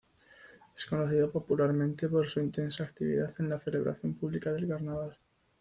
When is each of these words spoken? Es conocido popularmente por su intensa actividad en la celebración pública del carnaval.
Es 0.75 0.87
conocido 0.87 1.31
popularmente 1.31 2.09
por 2.09 2.27
su 2.27 2.39
intensa 2.39 2.83
actividad 2.83 3.31
en 3.37 3.49
la 3.49 3.59
celebración 3.59 4.15
pública 4.15 4.51
del 4.51 4.67
carnaval. 4.67 5.15